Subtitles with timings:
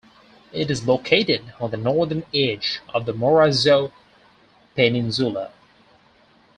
[0.51, 3.91] It is located on the northern edge of the Morrazo
[4.73, 5.51] peninsula.